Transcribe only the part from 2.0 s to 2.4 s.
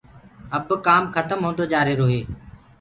هي۔